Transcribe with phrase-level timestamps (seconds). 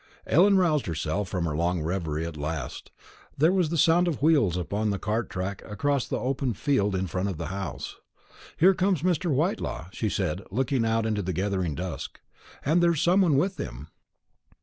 [0.25, 2.89] Ellen roused herself from her long reverie at last.
[3.37, 6.95] There was the sound of wheels upon the cart track across the wide open field
[6.95, 7.97] in front of the house.
[8.57, 9.29] "Here comes Mr.
[9.31, 12.19] Whitelaw," she said, looking out into the gathering dusk;
[12.65, 13.89] "and there's some one with him."